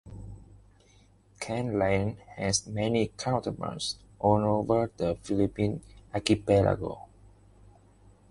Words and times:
Kan-Laon 1.39 2.17
has 2.35 2.65
many 2.65 3.09
counterparts 3.19 3.97
all 4.17 4.39
over 4.43 4.91
the 4.97 5.15
Philippine 5.21 5.83
archipelago. 6.11 7.03